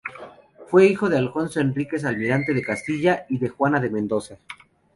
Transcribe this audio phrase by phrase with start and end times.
[0.65, 4.39] Fue hijo de Alfonso Enríquez, almirante de Castilla, y de Juana de Mendoza.